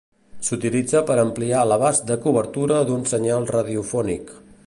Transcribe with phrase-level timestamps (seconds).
[0.45, 4.35] S'utilitza per ampliar l'abast de cobertura d'un senyal radiofònic.